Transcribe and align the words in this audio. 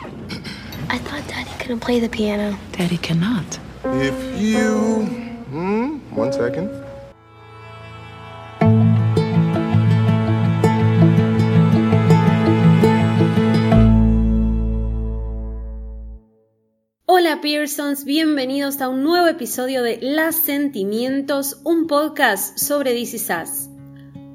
I 0.00 0.96
thought 0.98 1.26
Daddy 1.28 1.50
couldn't 1.58 1.80
play 1.80 2.00
the 2.00 2.08
piano. 2.08 2.56
Daddy 2.72 2.96
cannot. 2.96 3.58
If 3.84 4.40
you. 4.40 5.04
Hmm? 5.50 5.98
One 6.16 6.32
second. 6.32 6.70
Hola 17.06 17.40
Pearsons, 17.42 18.04
bienvenidos 18.04 18.80
a 18.80 18.88
un 18.88 19.04
nuevo 19.04 19.26
episodio 19.26 19.82
de 19.82 19.98
Las 20.00 20.36
Sentimientos, 20.36 21.60
un 21.64 21.86
podcast 21.86 22.56
sobre 22.56 22.94
DC 22.94 23.18
Sass. 23.18 23.68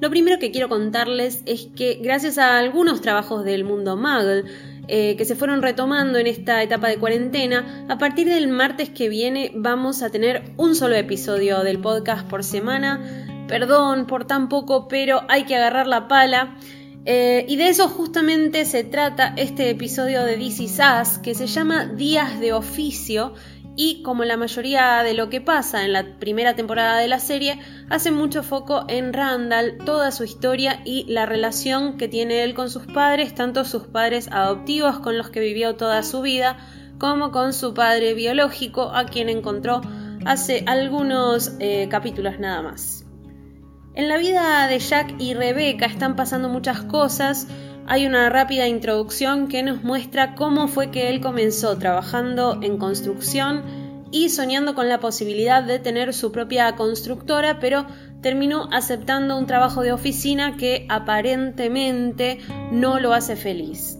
Lo 0.01 0.09
primero 0.11 0.37
que 0.37 0.51
quiero 0.51 0.69
contarles 0.69 1.41
es 1.47 1.67
que 1.75 1.95
gracias 1.95 2.37
a 2.37 2.59
algunos 2.59 3.01
trabajos 3.01 3.43
del 3.43 3.63
mundo 3.63 3.97
Muggle 3.97 4.43
eh, 4.87 5.15
que 5.17 5.25
se 5.25 5.35
fueron 5.35 5.61
retomando 5.61 6.19
en 6.19 6.27
esta 6.27 6.61
etapa 6.63 6.87
de 6.87 6.97
cuarentena, 6.97 7.85
a 7.89 7.97
partir 7.97 8.27
del 8.27 8.47
martes 8.47 8.89
que 8.89 9.09
viene 9.09 9.51
vamos 9.55 10.01
a 10.01 10.09
tener 10.09 10.51
un 10.57 10.75
solo 10.75 10.95
episodio 10.95 11.63
del 11.63 11.79
podcast 11.79 12.27
por 12.27 12.43
semana. 12.43 13.45
Perdón 13.47 14.07
por 14.07 14.25
tan 14.25 14.49
poco, 14.49 14.87
pero 14.87 15.21
hay 15.27 15.43
que 15.45 15.55
agarrar 15.55 15.87
la 15.87 16.07
pala. 16.07 16.57
Eh, 17.05 17.45
y 17.47 17.55
de 17.55 17.69
eso 17.69 17.87
justamente 17.87 18.65
se 18.65 18.83
trata 18.83 19.33
este 19.37 19.69
episodio 19.69 20.23
de 20.23 20.37
DC 20.37 20.67
Sass, 20.67 21.19
que 21.19 21.35
se 21.35 21.45
llama 21.45 21.85
Días 21.85 22.39
de 22.39 22.53
Oficio, 22.53 23.33
y 23.75 24.01
como 24.03 24.23
la 24.23 24.37
mayoría 24.37 25.03
de 25.03 25.13
lo 25.13 25.29
que 25.29 25.41
pasa 25.41 25.83
en 25.83 25.93
la 25.93 26.17
primera 26.19 26.55
temporada 26.55 26.97
de 26.97 27.07
la 27.07 27.19
serie, 27.19 27.59
hace 27.89 28.11
mucho 28.11 28.41
foco 28.41 28.85
en 28.87 29.13
Randall, 29.13 29.77
toda 29.85 30.11
su 30.11 30.23
historia 30.23 30.81
y 30.85 31.05
la 31.11 31.25
relación 31.25 31.97
que 31.97 32.07
tiene 32.07 32.43
él 32.43 32.53
con 32.53 32.69
sus 32.69 32.85
padres, 32.85 33.35
tanto 33.35 33.65
sus 33.65 33.87
padres 33.87 34.29
adoptivos 34.31 34.99
con 34.99 35.17
los 35.17 35.29
que 35.29 35.41
vivió 35.41 35.75
toda 35.75 36.03
su 36.03 36.21
vida, 36.21 36.57
como 36.97 37.31
con 37.31 37.53
su 37.53 37.73
padre 37.73 38.13
biológico, 38.13 38.91
a 38.93 39.05
quien 39.05 39.27
encontró 39.27 39.81
hace 40.25 40.63
algunos 40.65 41.53
eh, 41.59 41.87
capítulos 41.89 42.39
nada 42.39 42.61
más. 42.61 43.05
En 43.95 44.09
la 44.09 44.17
vida 44.17 44.67
de 44.67 44.79
Jack 44.79 45.15
y 45.19 45.33
Rebecca 45.33 45.85
están 45.85 46.17
pasando 46.17 46.49
muchas 46.49 46.81
cosas. 46.81 47.47
Hay 47.87 48.07
una 48.07 48.29
rápida 48.31 48.67
introducción 48.67 49.47
que 49.47 49.61
nos 49.61 49.83
muestra 49.83 50.33
cómo 50.33 50.67
fue 50.67 50.89
que 50.89 51.09
él 51.09 51.21
comenzó 51.21 51.77
trabajando 51.77 52.57
en 52.63 52.79
construcción 52.79 53.63
y 54.09 54.29
soñando 54.29 54.73
con 54.73 54.89
la 54.89 54.99
posibilidad 54.99 55.61
de 55.61 55.77
tener 55.77 56.15
su 56.15 56.31
propia 56.31 56.75
constructora, 56.75 57.59
pero 57.59 57.85
terminó 58.21 58.69
aceptando 58.71 59.37
un 59.37 59.45
trabajo 59.45 59.83
de 59.83 59.91
oficina 59.91 60.57
que 60.57 60.87
aparentemente 60.89 62.39
no 62.71 62.99
lo 62.99 63.13
hace 63.13 63.35
feliz. 63.35 63.99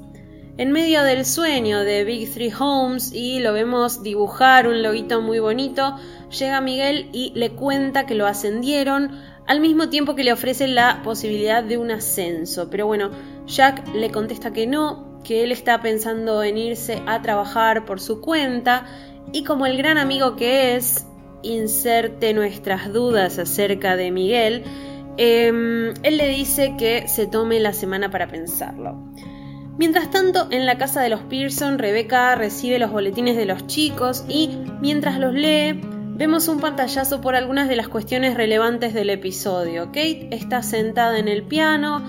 En 0.58 0.72
medio 0.72 1.04
del 1.04 1.24
sueño 1.24 1.82
de 1.82 2.06
Big 2.06 2.34
Three 2.34 2.54
Homes 2.58 3.12
y 3.14 3.40
lo 3.40 3.54
vemos 3.54 4.02
dibujar 4.02 4.68
un 4.68 4.82
loguito 4.82 5.22
muy 5.22 5.38
bonito, 5.38 5.98
llega 6.40 6.60
Miguel 6.60 7.10
y 7.14 7.34
le 7.36 7.52
cuenta 7.52 8.08
que 8.08 8.16
lo 8.16 8.26
ascendieron 8.26 9.12
al 9.48 9.60
mismo 9.60 9.90
tiempo 9.90 10.16
que 10.16 10.24
le 10.24 10.34
ofrece 10.34 10.68
la 10.68 11.02
posibilidad 11.04 11.64
de 11.64 11.78
un 11.78 11.92
ascenso. 11.92 12.70
Pero 12.70 12.88
bueno, 12.88 13.12
Jack 13.48 13.88
le 13.94 14.12
contesta 14.12 14.52
que 14.52 14.68
no, 14.68 15.20
que 15.24 15.44
él 15.44 15.52
está 15.52 15.82
pensando 15.82 16.44
en 16.44 16.58
irse 16.58 17.02
a 17.06 17.22
trabajar 17.22 17.86
por 17.86 18.00
su 18.00 18.22
cuenta 18.22 18.86
y 19.32 19.44
como 19.44 19.66
el 19.66 19.78
gran 19.78 19.98
amigo 19.98 20.36
que 20.36 20.76
es, 20.76 21.06
inserte 21.42 22.34
nuestras 22.34 22.92
dudas 22.92 23.38
acerca 23.38 23.96
de 23.96 24.12
Miguel, 24.12 24.64
em, 25.18 25.94
él 26.04 26.18
le 26.18 26.28
dice 26.28 26.76
que 26.78 27.08
se 27.08 27.28
tome 27.28 27.60
la 27.60 27.74
semana 27.74 28.10
para 28.10 28.28
pensarlo. 28.28 28.96
Mientras 29.78 30.10
tanto, 30.10 30.48
en 30.52 30.66
la 30.66 30.78
casa 30.78 31.02
de 31.02 31.10
los 31.10 31.22
Pearson, 31.22 31.78
Rebeca 31.78 32.36
recibe 32.36 32.80
los 32.80 32.92
boletines 32.92 33.36
de 33.36 33.46
los 33.46 33.68
chicos 33.68 34.24
y 34.30 34.58
mientras 34.80 35.20
los 35.20 35.34
lee, 35.34 35.82
Vemos 36.18 36.48
un 36.48 36.62
pantallazo 36.62 37.20
por 37.20 37.36
algunas 37.36 37.68
de 37.68 37.76
las 37.76 37.90
cuestiones 37.90 38.36
relevantes 38.36 38.94
del 38.94 39.10
episodio. 39.10 39.88
Kate 39.88 40.30
está 40.32 40.64
sentada 40.64 41.20
en 41.20 41.28
el 41.28 41.44
piano, 41.44 42.02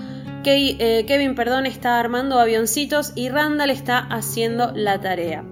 eh, 0.49 1.05
Kevin 1.05 1.35
perdón, 1.35 1.65
está 1.65 1.99
armando 1.99 2.39
avioncitos 2.39 3.11
y 3.15 3.29
Randall 3.29 3.69
está 3.69 3.99
haciendo 3.99 4.71
la 4.73 5.01
tarea. 5.01 5.43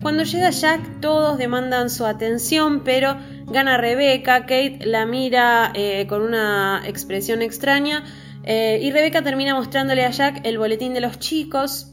Cuando 0.00 0.22
llega 0.22 0.50
Jack 0.50 1.00
todos 1.00 1.36
demandan 1.36 1.90
su 1.90 2.06
atención, 2.06 2.84
pero 2.84 3.16
gana 3.46 3.76
Rebecca, 3.76 4.42
Kate 4.42 4.78
la 4.84 5.04
mira 5.04 5.72
eh, 5.74 6.06
con 6.06 6.22
una 6.22 6.82
expresión 6.86 7.42
extraña 7.42 8.04
eh, 8.44 8.78
y 8.80 8.92
Rebecca 8.92 9.22
termina 9.22 9.54
mostrándole 9.54 10.04
a 10.04 10.10
Jack 10.10 10.40
el 10.44 10.58
boletín 10.58 10.94
de 10.94 11.00
los 11.00 11.18
chicos. 11.18 11.92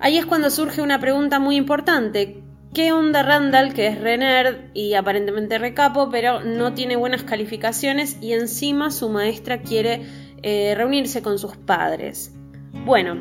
Ahí 0.00 0.18
es 0.18 0.26
cuando 0.26 0.50
surge 0.50 0.82
una 0.82 0.98
pregunta 0.98 1.38
muy 1.38 1.56
importante. 1.56 2.42
¿Qué 2.74 2.92
onda 2.92 3.22
Randall, 3.22 3.72
que 3.72 3.86
es 3.86 4.00
Renner 4.00 4.70
y 4.74 4.94
aparentemente 4.94 5.58
recapo, 5.58 6.10
pero 6.10 6.42
no 6.42 6.74
tiene 6.74 6.96
buenas 6.96 7.22
calificaciones 7.22 8.18
y 8.20 8.32
encima 8.32 8.90
su 8.90 9.08
maestra 9.08 9.62
quiere 9.62 10.27
eh, 10.42 10.74
reunirse 10.76 11.22
con 11.22 11.38
sus 11.38 11.56
padres? 11.56 12.32
Bueno, 12.84 13.16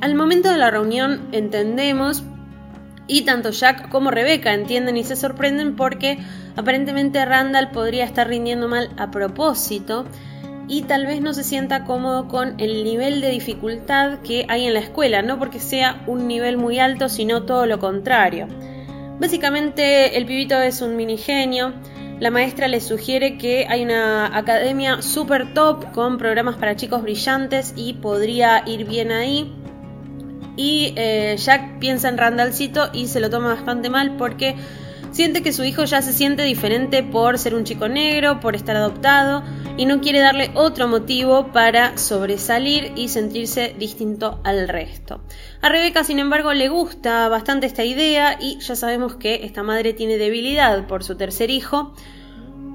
al 0.00 0.14
momento 0.14 0.50
de 0.50 0.58
la 0.58 0.70
reunión 0.70 1.28
entendemos 1.32 2.24
y 3.06 3.22
tanto 3.22 3.50
Jack 3.50 3.88
como 3.90 4.10
Rebecca 4.10 4.54
entienden 4.54 4.96
y 4.96 5.04
se 5.04 5.16
sorprenden 5.16 5.76
porque 5.76 6.18
aparentemente 6.56 7.24
Randall 7.24 7.70
podría 7.70 8.04
estar 8.04 8.28
rindiendo 8.28 8.68
mal 8.68 8.90
a 8.96 9.10
propósito 9.10 10.06
y 10.66 10.82
tal 10.82 11.06
vez 11.06 11.20
no 11.20 11.34
se 11.34 11.44
sienta 11.44 11.84
cómodo 11.84 12.28
con 12.28 12.58
el 12.58 12.84
nivel 12.84 13.20
de 13.20 13.30
dificultad 13.30 14.20
que 14.20 14.46
hay 14.48 14.66
en 14.66 14.74
la 14.74 14.80
escuela, 14.80 15.22
no 15.22 15.38
porque 15.38 15.60
sea 15.60 16.02
un 16.06 16.26
nivel 16.26 16.56
muy 16.56 16.78
alto, 16.78 17.08
sino 17.08 17.42
todo 17.42 17.66
lo 17.66 17.78
contrario. 17.78 18.48
Básicamente 19.20 20.16
el 20.16 20.26
pibito 20.26 20.60
es 20.60 20.80
un 20.80 20.96
mini 20.96 21.16
genio. 21.16 21.72
La 22.20 22.30
maestra 22.30 22.68
le 22.68 22.80
sugiere 22.80 23.38
que 23.38 23.66
hay 23.68 23.82
una 23.84 24.36
academia 24.36 25.02
super 25.02 25.52
top 25.52 25.92
con 25.92 26.16
programas 26.16 26.56
para 26.56 26.76
chicos 26.76 27.02
brillantes 27.02 27.74
y 27.76 27.94
podría 27.94 28.62
ir 28.66 28.86
bien 28.86 29.10
ahí. 29.10 29.52
Y 30.56 30.94
eh, 30.96 31.34
Jack 31.36 31.80
piensa 31.80 32.08
en 32.08 32.16
Randallcito 32.16 32.90
y 32.92 33.08
se 33.08 33.18
lo 33.18 33.30
toma 33.30 33.48
bastante 33.48 33.90
mal 33.90 34.16
porque 34.16 34.54
siente 35.14 35.42
que 35.42 35.52
su 35.52 35.62
hijo 35.62 35.84
ya 35.84 36.02
se 36.02 36.12
siente 36.12 36.42
diferente 36.42 37.04
por 37.04 37.38
ser 37.38 37.54
un 37.54 37.62
chico 37.62 37.88
negro, 37.88 38.40
por 38.40 38.56
estar 38.56 38.74
adoptado 38.74 39.44
y 39.76 39.86
no 39.86 40.00
quiere 40.00 40.18
darle 40.18 40.50
otro 40.54 40.88
motivo 40.88 41.52
para 41.52 41.96
sobresalir 41.96 42.92
y 42.96 43.08
sentirse 43.08 43.76
distinto 43.78 44.40
al 44.42 44.68
resto. 44.68 45.20
A 45.62 45.68
Rebeca, 45.68 46.02
sin 46.02 46.18
embargo, 46.18 46.52
le 46.52 46.68
gusta 46.68 47.28
bastante 47.28 47.66
esta 47.66 47.84
idea 47.84 48.36
y 48.40 48.58
ya 48.58 48.74
sabemos 48.74 49.14
que 49.14 49.44
esta 49.44 49.62
madre 49.62 49.92
tiene 49.92 50.16
debilidad 50.16 50.86
por 50.88 51.04
su 51.04 51.14
tercer 51.16 51.48
hijo. 51.48 51.94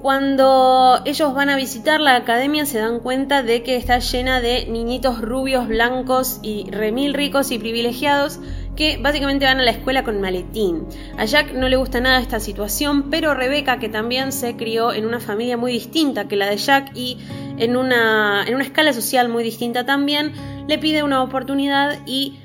Cuando 0.01 1.01
ellos 1.03 1.33
van 1.33 1.49
a 1.49 1.57
visitar 1.57 1.99
la 1.99 2.15
academia 2.15 2.65
se 2.65 2.79
dan 2.79 3.01
cuenta 3.01 3.43
de 3.43 3.63
que 3.63 3.75
está 3.75 3.99
llena 3.99 4.39
de 4.39 4.65
niñitos 4.67 5.19
rubios, 5.19 5.67
blancos 5.67 6.39
y 6.41 6.71
remil 6.71 7.13
ricos 7.13 7.51
y 7.51 7.59
privilegiados 7.59 8.39
que 8.79 8.97
básicamente 8.97 9.43
van 9.43 9.59
a 9.59 9.63
la 9.63 9.71
escuela 9.71 10.05
con 10.05 10.21
maletín. 10.21 10.87
A 11.17 11.25
Jack 11.25 11.51
no 11.51 11.67
le 11.67 11.75
gusta 11.75 11.99
nada 11.99 12.21
esta 12.21 12.39
situación, 12.39 13.09
pero 13.09 13.33
Rebeca, 13.33 13.77
que 13.77 13.89
también 13.89 14.31
se 14.31 14.55
crió 14.55 14.93
en 14.93 15.05
una 15.05 15.19
familia 15.19 15.57
muy 15.57 15.73
distinta 15.73 16.29
que 16.29 16.37
la 16.37 16.49
de 16.49 16.55
Jack 16.55 16.91
y 16.95 17.17
en 17.57 17.75
una, 17.75 18.45
en 18.47 18.55
una 18.55 18.63
escala 18.63 18.93
social 18.93 19.27
muy 19.27 19.43
distinta 19.43 19.85
también, 19.85 20.31
le 20.69 20.77
pide 20.77 21.03
una 21.03 21.21
oportunidad 21.21 21.97
y 22.05 22.39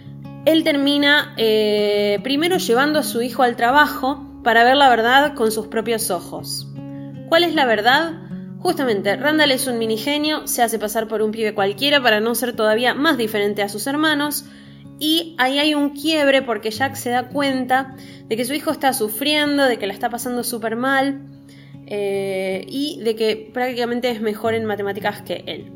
él 0.45 0.65
termina 0.65 1.35
eh, 1.37 2.19
primero 2.25 2.59
llevando 2.59 2.99
a 2.99 3.05
su 3.05 3.23
hijo 3.23 3.45
al 3.45 3.55
trabajo 3.55 4.27
para 4.43 4.65
ver 4.65 4.75
la 4.75 4.89
verdad 4.89 5.35
con 5.35 5.53
sus 5.53 5.69
propios 5.69 6.11
ojos. 6.11 6.67
¿Cuál 7.29 7.45
es 7.45 7.55
la 7.55 7.65
verdad? 7.65 8.11
Justamente, 8.59 9.15
Randall 9.15 9.53
es 9.53 9.69
un 9.69 9.79
minigenio, 9.79 10.49
se 10.49 10.65
hace 10.65 10.81
pasar 10.81 11.07
por 11.07 11.23
un 11.23 11.31
pibe 11.31 11.55
cualquiera 11.55 12.03
para 12.03 12.19
no 12.19 12.35
ser 12.35 12.57
todavía 12.57 12.93
más 12.93 13.19
diferente 13.19 13.63
a 13.63 13.69
sus 13.69 13.87
hermanos, 13.87 14.47
y 14.99 15.35
ahí 15.39 15.59
hay 15.59 15.75
un 15.75 15.91
quiebre 15.91 16.43
porque 16.43 16.71
Jack 16.71 16.95
se 16.95 17.11
da 17.11 17.29
cuenta 17.29 17.97
de 18.29 18.37
que 18.37 18.45
su 18.45 18.55
hijo 18.55 18.71
está 18.71 18.93
sufriendo, 18.93 19.65
de 19.65 19.79
que 19.79 19.87
la 19.87 19.93
está 19.93 20.09
pasando 20.09 20.45
súper 20.45 20.77
mal 20.77 21.23
eh, 21.87 22.65
y 22.69 23.01
de 23.03 23.17
que 23.17 23.51
prácticamente 23.53 24.11
es 24.11 24.21
mejor 24.21 24.55
en 24.55 24.65
matemáticas 24.65 25.23
que 25.23 25.45
él. 25.47 25.73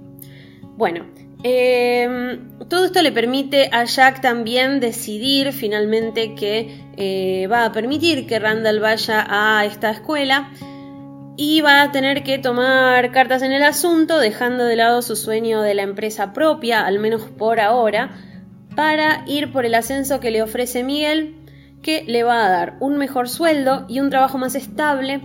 Bueno, 0.77 1.07
em, 1.43 2.59
todo 2.69 2.85
esto 2.85 3.03
le 3.03 3.11
permite 3.11 3.69
a 3.73 3.85
Jack 3.85 4.21
también 4.21 4.79
decidir 4.79 5.53
finalmente 5.53 6.35
que 6.35 6.81
eh, 6.97 7.49
va 7.49 7.65
a 7.65 7.73
permitir 7.73 8.27
que 8.27 8.39
Randall 8.39 8.81
vaya 8.81 9.27
a 9.29 9.65
esta 9.65 9.91
escuela 9.91 10.51
y 11.37 11.61
va 11.61 11.83
a 11.83 11.93
tener 11.93 12.25
que 12.25 12.39
tomar 12.39 13.13
cartas 13.13 13.43
en 13.43 13.53
el 13.53 13.63
asunto, 13.63 14.19
dejando 14.19 14.65
de 14.65 14.77
lado 14.77 15.03
su 15.03 15.15
sueño 15.15 15.63
de 15.63 15.75
la 15.75 15.83
empresa 15.83 16.33
propia, 16.33 16.85
al 16.85 16.99
menos 16.99 17.23
por 17.23 17.61
ahora, 17.61 18.11
para 18.79 19.25
ir 19.27 19.51
por 19.51 19.67
el 19.67 19.75
ascenso 19.75 20.21
que 20.21 20.31
le 20.31 20.41
ofrece 20.41 20.85
Miguel, 20.85 21.35
que 21.83 22.05
le 22.07 22.23
va 22.23 22.47
a 22.47 22.49
dar 22.49 22.77
un 22.79 22.97
mejor 22.97 23.29
sueldo 23.29 23.85
y 23.89 23.99
un 23.99 24.09
trabajo 24.09 24.39
más 24.39 24.55
estable, 24.55 25.21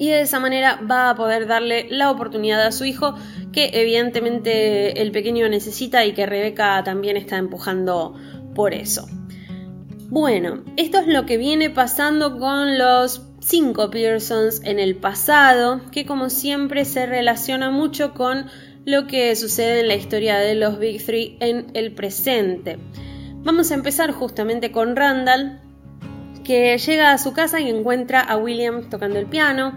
y 0.00 0.08
de 0.08 0.22
esa 0.22 0.40
manera 0.40 0.80
va 0.90 1.10
a 1.10 1.14
poder 1.14 1.46
darle 1.46 1.86
la 1.90 2.10
oportunidad 2.10 2.60
a 2.66 2.72
su 2.72 2.84
hijo, 2.84 3.14
que 3.52 3.70
evidentemente 3.72 5.00
el 5.00 5.12
pequeño 5.12 5.48
necesita 5.48 6.04
y 6.04 6.12
que 6.12 6.26
Rebeca 6.26 6.82
también 6.82 7.16
está 7.16 7.36
empujando 7.36 8.16
por 8.56 8.74
eso. 8.74 9.06
Bueno, 10.08 10.64
esto 10.76 10.98
es 10.98 11.06
lo 11.06 11.24
que 11.24 11.36
viene 11.36 11.70
pasando 11.70 12.36
con 12.36 12.78
los 12.78 13.28
cinco 13.38 13.90
Pearsons 13.90 14.60
en 14.64 14.80
el 14.80 14.96
pasado, 14.96 15.82
que 15.92 16.04
como 16.04 16.30
siempre 16.30 16.84
se 16.84 17.06
relaciona 17.06 17.70
mucho 17.70 18.12
con 18.12 18.46
lo 18.86 19.08
que 19.08 19.34
sucede 19.34 19.80
en 19.80 19.88
la 19.88 19.96
historia 19.96 20.38
de 20.38 20.54
los 20.54 20.78
Big 20.78 21.04
Three 21.04 21.36
en 21.40 21.66
el 21.74 21.92
presente. 21.92 22.78
Vamos 23.42 23.72
a 23.72 23.74
empezar 23.74 24.12
justamente 24.12 24.70
con 24.70 24.94
Randall, 24.94 25.60
que 26.44 26.78
llega 26.78 27.10
a 27.10 27.18
su 27.18 27.32
casa 27.32 27.58
y 27.58 27.68
encuentra 27.68 28.20
a 28.20 28.36
William 28.36 28.88
tocando 28.88 29.18
el 29.18 29.26
piano, 29.26 29.76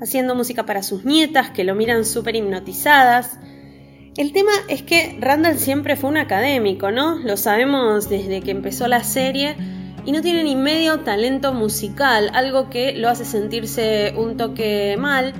haciendo 0.00 0.36
música 0.36 0.64
para 0.66 0.84
sus 0.84 1.04
nietas, 1.04 1.50
que 1.50 1.64
lo 1.64 1.74
miran 1.74 2.04
súper 2.04 2.36
hipnotizadas. 2.36 3.40
El 4.16 4.32
tema 4.32 4.52
es 4.68 4.84
que 4.84 5.16
Randall 5.18 5.58
siempre 5.58 5.96
fue 5.96 6.10
un 6.10 6.16
académico, 6.16 6.92
¿no? 6.92 7.18
Lo 7.18 7.36
sabemos 7.36 8.08
desde 8.08 8.40
que 8.40 8.52
empezó 8.52 8.86
la 8.86 9.02
serie 9.02 9.56
y 10.06 10.12
no 10.12 10.22
tiene 10.22 10.44
ni 10.44 10.54
medio 10.54 11.00
talento 11.00 11.52
musical, 11.52 12.30
algo 12.34 12.70
que 12.70 12.92
lo 12.92 13.08
hace 13.08 13.24
sentirse 13.24 14.14
un 14.16 14.36
toque 14.36 14.96
mal. 14.96 15.34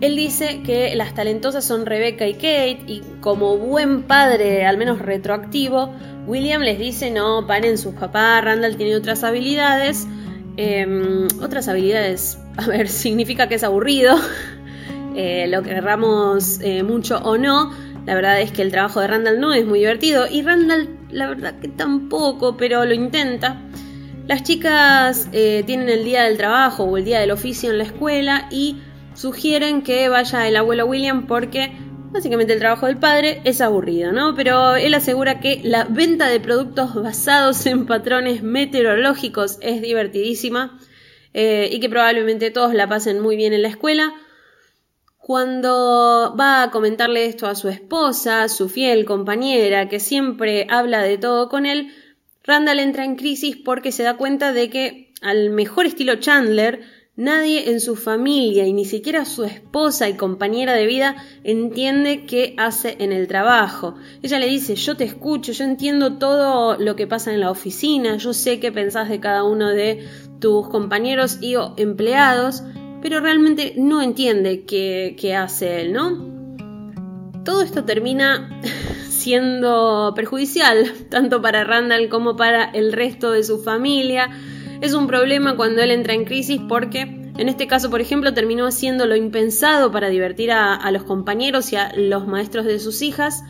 Él 0.00 0.16
dice 0.16 0.62
que 0.62 0.94
las 0.96 1.14
talentosas 1.14 1.64
son 1.64 1.84
Rebecca 1.84 2.26
y 2.26 2.34
Kate 2.34 2.84
y 2.86 3.02
como 3.20 3.58
buen 3.58 4.04
padre, 4.04 4.64
al 4.64 4.78
menos 4.78 4.98
retroactivo, 4.98 5.92
William 6.26 6.62
les 6.62 6.78
dice 6.78 7.10
no, 7.10 7.46
paren 7.46 7.76
sus 7.76 7.94
papás, 7.94 8.42
Randall 8.44 8.76
tiene 8.76 8.96
otras 8.96 9.24
habilidades. 9.24 10.06
Em, 10.56 11.26
otras 11.42 11.68
habilidades, 11.68 12.38
a 12.56 12.66
ver, 12.66 12.88
significa 12.88 13.48
que 13.48 13.56
es 13.56 13.64
aburrido, 13.64 14.16
eh, 15.16 15.46
lo 15.48 15.62
querramos 15.62 16.60
eh, 16.60 16.82
mucho 16.82 17.18
o 17.18 17.36
no. 17.36 17.72
La 18.06 18.14
verdad 18.14 18.40
es 18.40 18.50
que 18.50 18.62
el 18.62 18.70
trabajo 18.70 19.00
de 19.00 19.06
Randall 19.06 19.38
no 19.38 19.52
es 19.52 19.66
muy 19.66 19.80
divertido 19.80 20.26
y 20.30 20.42
Randall 20.42 20.88
la 21.10 21.28
verdad 21.28 21.58
que 21.60 21.68
tampoco, 21.68 22.56
pero 22.56 22.84
lo 22.84 22.94
intenta. 22.94 23.60
Las 24.26 24.42
chicas 24.44 25.28
eh, 25.32 25.64
tienen 25.66 25.88
el 25.88 26.04
día 26.04 26.22
del 26.24 26.36
trabajo 26.36 26.84
o 26.84 26.96
el 26.96 27.04
día 27.04 27.20
del 27.20 27.32
oficio 27.32 27.70
en 27.70 27.78
la 27.78 27.84
escuela 27.84 28.48
y 28.50 28.78
sugieren 29.14 29.82
que 29.82 30.08
vaya 30.08 30.48
el 30.48 30.56
abuelo 30.56 30.86
William 30.86 31.26
porque 31.26 31.72
básicamente 32.10 32.52
el 32.52 32.58
trabajo 32.58 32.86
del 32.86 32.98
padre 32.98 33.40
es 33.44 33.60
aburrido, 33.60 34.12
¿no? 34.12 34.34
Pero 34.34 34.76
él 34.76 34.94
asegura 34.94 35.40
que 35.40 35.60
la 35.62 35.84
venta 35.84 36.28
de 36.28 36.40
productos 36.40 36.94
basados 36.94 37.64
en 37.66 37.86
patrones 37.86 38.42
meteorológicos 38.42 39.58
es 39.60 39.80
divertidísima 39.80 40.78
eh, 41.32 41.68
y 41.70 41.80
que 41.80 41.88
probablemente 41.88 42.50
todos 42.50 42.74
la 42.74 42.88
pasen 42.88 43.20
muy 43.20 43.36
bien 43.36 43.52
en 43.52 43.62
la 43.62 43.68
escuela. 43.68 44.12
Cuando 45.18 46.34
va 46.38 46.64
a 46.64 46.70
comentarle 46.70 47.26
esto 47.26 47.46
a 47.46 47.54
su 47.54 47.68
esposa, 47.68 48.48
su 48.48 48.68
fiel 48.68 49.04
compañera, 49.04 49.88
que 49.88 50.00
siempre 50.00 50.66
habla 50.68 51.02
de 51.02 51.18
todo 51.18 51.48
con 51.48 51.66
él, 51.66 51.92
Randall 52.42 52.80
entra 52.80 53.04
en 53.04 53.16
crisis 53.16 53.56
porque 53.56 53.92
se 53.92 54.02
da 54.02 54.16
cuenta 54.16 54.52
de 54.52 54.70
que, 54.70 55.12
al 55.20 55.50
mejor 55.50 55.86
estilo 55.86 56.16
Chandler, 56.16 56.80
nadie 57.20 57.70
en 57.70 57.80
su 57.80 57.96
familia 57.96 58.66
y 58.66 58.72
ni 58.72 58.86
siquiera 58.86 59.26
su 59.26 59.44
esposa 59.44 60.08
y 60.08 60.14
compañera 60.14 60.72
de 60.72 60.86
vida 60.86 61.16
entiende 61.44 62.24
qué 62.24 62.54
hace 62.56 62.96
en 62.98 63.12
el 63.12 63.28
trabajo. 63.28 63.94
Ella 64.22 64.38
le 64.38 64.46
dice, 64.46 64.74
yo 64.74 64.96
te 64.96 65.04
escucho, 65.04 65.52
yo 65.52 65.64
entiendo 65.64 66.16
todo 66.16 66.78
lo 66.78 66.96
que 66.96 67.06
pasa 67.06 67.32
en 67.32 67.40
la 67.40 67.50
oficina, 67.50 68.16
yo 68.16 68.32
sé 68.32 68.58
qué 68.58 68.72
pensás 68.72 69.10
de 69.10 69.20
cada 69.20 69.44
uno 69.44 69.68
de 69.68 70.08
tus 70.40 70.68
compañeros 70.68 71.38
y 71.42 71.56
empleados, 71.76 72.62
pero 73.02 73.20
realmente 73.20 73.74
no 73.76 74.00
entiende 74.00 74.64
qué, 74.64 75.14
qué 75.18 75.36
hace 75.36 75.82
él, 75.82 75.92
¿no? 75.92 76.30
Todo 77.44 77.60
esto 77.60 77.84
termina 77.84 78.62
siendo 79.10 80.14
perjudicial, 80.16 80.90
tanto 81.10 81.42
para 81.42 81.64
Randall 81.64 82.08
como 82.08 82.36
para 82.36 82.64
el 82.64 82.94
resto 82.94 83.30
de 83.30 83.44
su 83.44 83.62
familia. 83.62 84.30
Es 84.80 84.94
un 84.94 85.06
problema 85.06 85.56
cuando 85.56 85.82
él 85.82 85.90
entra 85.90 86.14
en 86.14 86.24
crisis 86.24 86.60
porque 86.66 87.02
en 87.02 87.48
este 87.48 87.66
caso, 87.66 87.90
por 87.90 88.00
ejemplo, 88.00 88.34
terminó 88.34 88.66
haciendo 88.66 89.06
lo 89.06 89.16
impensado 89.16 89.90
para 89.90 90.08
divertir 90.08 90.50
a, 90.52 90.90
los 90.90 91.04
compañeros 91.04 91.72
y 91.72 91.76
a 91.76 91.92
los 91.96 92.26
maestros 92.26 92.66
de 92.66 92.78
sus 92.78 93.02
hijas 93.02 93.42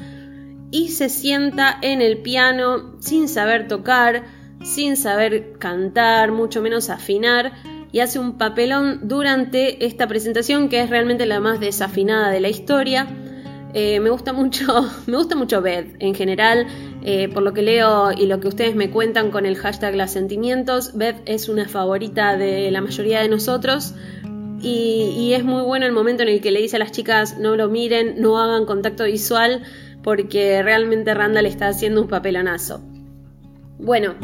y 0.70 0.88
se 0.88 1.08
sienta 1.08 1.76
en 1.82 2.00
el 2.00 2.18
piano 2.18 2.94
sin 3.00 3.28
saber 3.28 3.66
tocar, 3.66 4.24
sin 4.62 4.96
saber 4.96 5.54
cantar, 5.58 6.30
mucho 6.30 6.62
menos 6.62 6.90
afinar 6.90 7.52
y 7.90 8.00
hace 8.00 8.18
un 8.18 8.38
papelón 8.38 9.08
durante 9.08 9.84
esta 9.84 10.06
presentación 10.06 10.68
que 10.68 10.80
es 10.80 10.90
realmente 10.90 11.26
la 11.26 11.40
más 11.40 11.58
desafinada 11.58 12.30
de 12.30 12.40
la 12.40 12.48
historia. 12.48 13.08
Eh, 13.74 13.98
me 14.00 14.10
gusta 14.10 14.32
mucho, 14.32 14.88
me 15.06 15.16
gusta 15.16 15.34
mucho 15.36 15.62
Beth 15.62 15.96
en 15.98 16.14
general, 16.14 16.66
eh, 17.02 17.28
por 17.28 17.42
lo 17.42 17.52
que 17.52 17.62
leo 17.62 18.12
y 18.12 18.26
lo 18.26 18.40
que 18.40 18.48
ustedes 18.48 18.74
me 18.74 18.90
cuentan 18.90 19.30
con 19.30 19.46
el 19.46 19.56
hashtag 19.56 19.94
Las 19.94 20.12
Sentimientos. 20.12 20.96
Beth 20.96 21.22
es 21.24 21.48
una 21.48 21.68
favorita 21.68 22.36
de 22.36 22.70
la 22.70 22.80
mayoría 22.80 23.20
de 23.20 23.28
nosotros 23.28 23.94
y, 24.62 25.32
es 25.32 25.44
muy 25.44 25.62
bueno 25.62 25.86
el 25.86 25.92
momento 25.92 26.22
en 26.22 26.28
el 26.28 26.40
que 26.40 26.50
le 26.50 26.60
dice 26.60 26.76
a 26.76 26.78
las 26.78 26.92
chicas 26.92 27.38
no 27.38 27.56
lo 27.56 27.68
miren, 27.68 28.20
no 28.20 28.38
hagan 28.38 28.66
contacto 28.66 29.04
visual, 29.04 29.62
porque 30.02 30.62
realmente 30.62 31.14
Randall 31.14 31.46
está 31.46 31.68
haciendo 31.68 32.02
un 32.02 32.08
papelonazo. 32.08 32.80
Bueno, 33.78 34.14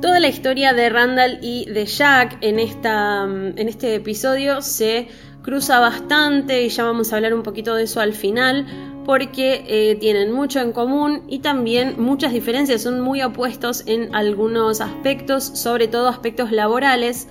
toda 0.00 0.18
la 0.18 0.28
historia 0.28 0.72
de 0.72 0.88
Randall 0.88 1.38
y 1.40 1.66
de 1.66 1.86
Jack 1.86 2.38
en, 2.40 2.58
esta, 2.58 3.24
en 3.24 3.68
este 3.68 3.94
episodio 3.94 4.60
se 4.60 5.08
cruza 5.42 5.78
bastante 5.78 6.64
y 6.64 6.68
ya 6.68 6.82
vamos 6.82 7.12
a 7.12 7.16
hablar 7.16 7.32
un 7.32 7.44
poquito 7.44 7.76
de 7.76 7.84
eso 7.84 8.00
al 8.00 8.12
final 8.12 8.66
porque 9.06 9.64
eh, 9.68 9.94
tienen 9.94 10.32
mucho 10.32 10.58
en 10.60 10.72
común 10.72 11.22
y 11.28 11.38
también 11.38 11.94
muchas 11.96 12.32
diferencias, 12.32 12.82
son 12.82 13.00
muy 13.00 13.22
opuestos 13.22 13.84
en 13.86 14.12
algunos 14.16 14.80
aspectos, 14.80 15.44
sobre 15.44 15.86
todo 15.86 16.08
aspectos 16.08 16.50
laborales, 16.50 17.28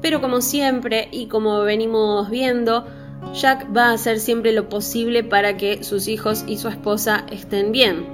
pero 0.00 0.22
como 0.22 0.40
siempre 0.40 1.08
y 1.12 1.26
como 1.26 1.60
venimos 1.60 2.30
viendo, 2.30 2.86
Jack 3.34 3.68
va 3.76 3.90
a 3.90 3.92
hacer 3.92 4.20
siempre 4.20 4.52
lo 4.52 4.70
posible 4.70 5.22
para 5.22 5.58
que 5.58 5.84
sus 5.84 6.08
hijos 6.08 6.44
y 6.48 6.56
su 6.56 6.68
esposa 6.68 7.26
estén 7.30 7.72
bien. 7.72 8.06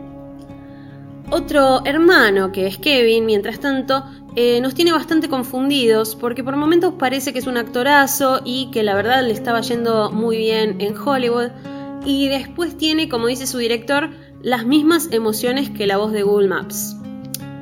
Otro 1.30 1.84
hermano, 1.84 2.50
que 2.50 2.66
es 2.66 2.78
Kevin, 2.78 3.26
mientras 3.26 3.60
tanto, 3.60 4.04
eh, 4.34 4.60
nos 4.60 4.74
tiene 4.74 4.90
bastante 4.90 5.28
confundidos 5.28 6.16
porque 6.16 6.42
por 6.42 6.56
momentos 6.56 6.94
parece 6.98 7.32
que 7.32 7.38
es 7.38 7.46
un 7.46 7.58
actorazo 7.58 8.40
y 8.44 8.72
que 8.72 8.82
la 8.82 8.96
verdad 8.96 9.22
le 9.22 9.32
estaba 9.32 9.60
yendo 9.60 10.10
muy 10.10 10.36
bien 10.36 10.80
en 10.80 10.96
Hollywood 10.98 11.50
y 12.04 12.28
después 12.28 12.76
tiene, 12.76 13.08
como 13.08 13.26
dice 13.26 13.46
su 13.46 13.58
director, 13.58 14.10
las 14.42 14.66
mismas 14.66 15.08
emociones 15.12 15.70
que 15.70 15.86
la 15.86 15.96
voz 15.96 16.12
de 16.12 16.22
Google 16.22 16.48
Maps. 16.48 16.96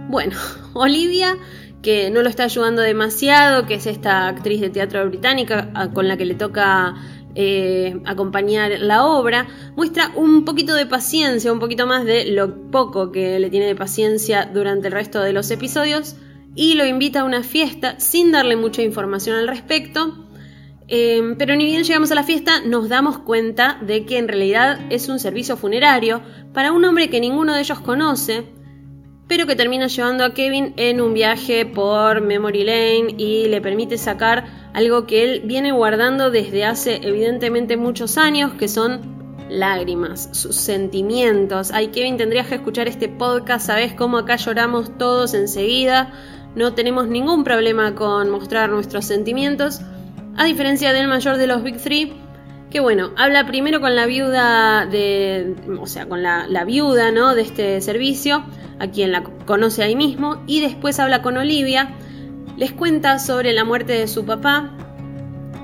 Bueno, 0.08 0.36
Olivia, 0.74 1.36
que 1.82 2.10
no 2.10 2.22
lo 2.22 2.28
está 2.28 2.44
ayudando 2.44 2.82
demasiado, 2.82 3.66
que 3.66 3.74
es 3.74 3.86
esta 3.86 4.28
actriz 4.28 4.60
de 4.60 4.70
teatro 4.70 5.06
británica 5.08 5.90
con 5.92 6.08
la 6.08 6.16
que 6.16 6.24
le 6.24 6.34
toca 6.34 6.94
eh, 7.34 7.98
acompañar 8.04 8.78
la 8.80 9.06
obra, 9.06 9.48
muestra 9.74 10.12
un 10.14 10.44
poquito 10.44 10.74
de 10.74 10.86
paciencia, 10.86 11.52
un 11.52 11.60
poquito 11.60 11.86
más 11.86 12.04
de 12.04 12.26
lo 12.26 12.70
poco 12.70 13.10
que 13.10 13.38
le 13.38 13.48
tiene 13.48 13.66
de 13.66 13.74
paciencia 13.74 14.50
durante 14.52 14.88
el 14.88 14.92
resto 14.92 15.20
de 15.22 15.32
los 15.32 15.50
episodios 15.50 16.16
y 16.54 16.74
lo 16.74 16.84
invita 16.84 17.20
a 17.20 17.24
una 17.24 17.42
fiesta 17.42 17.98
sin 17.98 18.32
darle 18.32 18.56
mucha 18.56 18.82
información 18.82 19.36
al 19.36 19.48
respecto. 19.48 20.21
Eh, 20.94 21.36
pero 21.38 21.56
ni 21.56 21.64
bien 21.64 21.84
llegamos 21.84 22.12
a 22.12 22.14
la 22.14 22.22
fiesta 22.22 22.60
nos 22.66 22.90
damos 22.90 23.16
cuenta 23.16 23.78
de 23.80 24.04
que 24.04 24.18
en 24.18 24.28
realidad 24.28 24.78
es 24.90 25.08
un 25.08 25.18
servicio 25.18 25.56
funerario 25.56 26.20
para 26.52 26.70
un 26.70 26.84
hombre 26.84 27.08
que 27.08 27.18
ninguno 27.18 27.54
de 27.54 27.60
ellos 27.60 27.80
conoce, 27.80 28.44
pero 29.26 29.46
que 29.46 29.56
termina 29.56 29.86
llevando 29.86 30.22
a 30.22 30.34
Kevin 30.34 30.74
en 30.76 31.00
un 31.00 31.14
viaje 31.14 31.64
por 31.64 32.20
Memory 32.20 32.64
Lane 32.64 33.14
y 33.16 33.48
le 33.48 33.62
permite 33.62 33.96
sacar 33.96 34.44
algo 34.74 35.06
que 35.06 35.24
él 35.24 35.40
viene 35.46 35.72
guardando 35.72 36.30
desde 36.30 36.66
hace 36.66 37.00
evidentemente 37.02 37.78
muchos 37.78 38.18
años, 38.18 38.52
que 38.52 38.68
son 38.68 39.46
lágrimas, 39.48 40.28
sus 40.32 40.56
sentimientos. 40.56 41.70
Ay, 41.72 41.88
Kevin, 41.88 42.18
tendrías 42.18 42.48
que 42.48 42.56
escuchar 42.56 42.86
este 42.86 43.08
podcast, 43.08 43.64
sabes 43.64 43.94
cómo 43.94 44.18
acá 44.18 44.36
lloramos 44.36 44.98
todos 44.98 45.32
enseguida 45.32 46.12
no 46.54 46.74
tenemos 46.74 47.08
ningún 47.08 47.44
problema 47.44 47.94
con 47.94 48.28
mostrar 48.28 48.68
nuestros 48.68 49.06
sentimientos, 49.06 49.80
a 50.36 50.44
diferencia 50.44 50.92
del 50.92 51.08
mayor 51.08 51.36
de 51.36 51.46
los 51.46 51.62
Big 51.62 51.78
Three, 51.78 52.12
que 52.70 52.80
bueno, 52.80 53.10
habla 53.16 53.46
primero 53.46 53.80
con 53.80 53.94
la 53.94 54.06
viuda 54.06 54.86
de, 54.86 55.54
o 55.78 55.86
sea, 55.86 56.08
con 56.08 56.22
la, 56.22 56.64
viuda, 56.64 57.12
¿no? 57.12 57.34
De 57.34 57.42
este 57.42 57.80
servicio, 57.82 58.44
a 58.78 58.86
quien 58.86 59.12
la 59.12 59.22
conoce 59.22 59.82
ahí 59.82 59.94
mismo, 59.94 60.42
y 60.46 60.62
después 60.62 60.98
habla 60.98 61.20
con 61.20 61.36
Olivia, 61.36 61.94
les 62.56 62.72
cuenta 62.72 63.18
sobre 63.18 63.52
la 63.52 63.64
muerte 63.64 63.92
de 63.92 64.08
su 64.08 64.24
papá, 64.24 64.74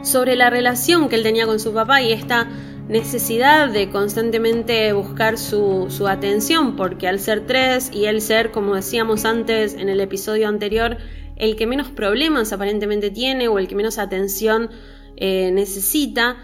sobre 0.03 0.37
la 0.37 0.51
relación 0.51 1.09
que 1.09 1.17
él 1.17 1.23
tenía 1.23 1.47
con 1.47 1.59
su 1.59 1.73
papá 1.73 2.03
y 2.03 2.13
esta 2.13 2.47
necesidad 2.89 3.69
de 3.69 3.91
constantemente 3.91 4.93
buscar 4.93 5.39
su, 5.39 5.87
su, 5.89 6.09
atención, 6.09 6.77
porque 6.77 7.09
al 7.09 7.21
ser 7.21 7.47
tres 7.47 7.91
y 7.93 8.05
él 8.05 8.21
ser, 8.21 8.51
como 8.51 8.75
decíamos 8.75 9.25
antes 9.25 9.75
en 9.75 9.89
el 9.89 10.01
episodio 10.01 10.47
anterior, 10.47 10.99
el 11.39 11.57
que 11.57 11.67
menos 11.67 11.89
problemas 11.89 12.53
aparentemente 12.53 13.11
tiene 13.11 13.49
o 13.49 13.59
el 13.59 13.69
que 13.69 13.75
menos 13.75 13.99
atención 13.99 14.71
eh, 15.17 15.51
necesita, 15.53 16.37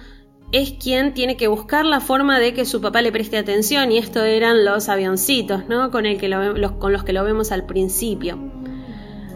es 0.52 0.72
quien 0.72 1.14
tiene 1.14 1.36
que 1.36 1.48
buscar 1.48 1.84
la 1.84 2.00
forma 2.00 2.38
de 2.38 2.54
que 2.54 2.64
su 2.64 2.80
papá 2.80 3.02
le 3.02 3.10
preste 3.10 3.36
atención 3.36 3.90
y 3.90 3.98
esto 3.98 4.22
eran 4.22 4.64
los 4.64 4.88
avioncitos, 4.88 5.68
¿no? 5.68 5.90
Con, 5.90 6.04
los, 6.04 6.72
con 6.72 6.92
los 6.92 7.04
que 7.04 7.12
lo 7.12 7.24
vemos 7.24 7.50
al 7.50 7.66
principio. 7.66 8.38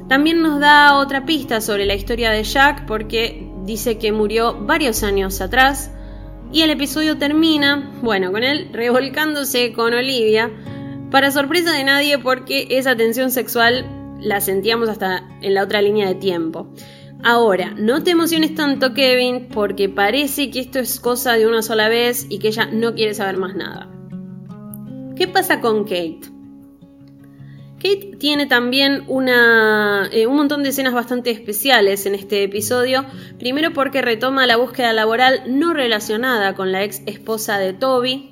También 0.09 0.43
nos 0.43 0.61
da 0.61 0.97
otra 0.97 1.27
pista 1.27 1.61
sobre 1.61 1.87
la 1.87 1.95
historia 1.95 2.31
de 2.31 2.43
Jack 2.45 2.87
porque 2.87 3.51
dice 3.65 3.99
que 3.99 4.13
murió 4.13 4.57
varios 4.65 5.03
años 5.03 5.41
atrás 5.41 5.91
y 6.53 6.63
el 6.63 6.71
episodio 6.71 7.19
termina, 7.19 7.93
bueno, 8.01 8.33
con 8.33 8.43
él 8.43 8.71
revolcándose 8.73 9.73
con 9.73 9.93
Olivia, 9.93 10.51
para 11.11 11.31
sorpresa 11.31 11.73
de 11.73 11.85
nadie 11.85 12.19
porque 12.19 12.69
esa 12.71 12.97
tensión 12.97 13.31
sexual 13.31 13.98
la 14.21 14.41
sentíamos 14.41 14.89
hasta 14.89 15.29
en 15.43 15.55
la 15.55 15.63
otra 15.63 15.83
línea 15.83 16.09
de 16.09 16.15
tiempo. 16.15 16.73
Ahora, 17.23 17.75
no 17.77 18.03
te 18.05 18.13
emociones 18.13 18.55
tanto 18.55 18.95
Kevin 18.95 19.49
porque 19.49 19.89
parece 19.89 20.51
que 20.51 20.61
esto 20.61 20.79
es 20.79 21.01
cosa 21.01 21.33
de 21.33 21.47
una 21.47 21.63
sola 21.63 21.89
vez 21.89 22.27
y 22.29 22.39
que 22.39 22.49
ella 22.49 22.67
no 22.73 22.95
quiere 22.95 23.15
saber 23.15 23.37
más 23.39 23.57
nada. 23.57 23.91
¿Qué 25.17 25.27
pasa 25.27 25.61
con 25.61 25.83
Kate? 25.83 26.21
Kate 27.79 28.17
tiene 28.19 28.47
también 28.47 29.05
una, 29.09 30.09
eh, 30.13 30.27
un 30.27 30.37
montón 30.37 30.63
de 30.63 30.69
escenas 30.69 30.95
bastante 30.95 31.31
especiales 31.31 32.07
en 32.07 32.15
este 32.15 32.45
episodio. 32.45 33.05
Primero 33.39 33.73
porque 33.73 34.03
retoma 34.03 34.47
la 34.47 34.57
búsqueda 34.57 34.93
laboral 34.93 35.43
no 35.47 35.75
relacionada 35.75 36.55
con 36.55 36.73
la 36.73 36.85
ex 36.85 37.03
esposa 37.07 37.59
de 37.59 37.73
Toby. 37.73 38.31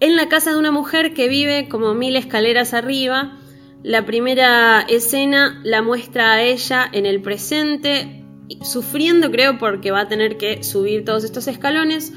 En 0.00 0.16
la 0.16 0.28
casa 0.28 0.52
de 0.52 0.58
una 0.58 0.70
mujer 0.70 1.12
que 1.12 1.28
vive 1.28 1.68
como 1.68 1.94
mil 1.94 2.16
escaleras 2.16 2.72
arriba. 2.72 3.38
La 3.82 4.04
primera 4.04 4.82
escena 4.82 5.58
la 5.64 5.80
muestra 5.80 6.32
a 6.32 6.42
ella 6.42 6.86
en 6.92 7.06
el 7.06 7.22
presente, 7.22 8.26
sufriendo 8.62 9.30
creo 9.30 9.56
porque 9.56 9.90
va 9.90 10.00
a 10.00 10.08
tener 10.08 10.36
que 10.36 10.62
subir 10.62 11.06
todos 11.06 11.24
estos 11.24 11.48
escalones. 11.48 12.12